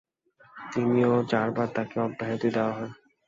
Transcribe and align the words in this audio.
তিনি 0.71 0.99
ও 1.05 1.15
চারবার 1.31 1.67
তাকে 1.75 1.95
অব্যহতি 1.99 2.49
দেয়া 2.55 2.71
হয়। 2.77 2.91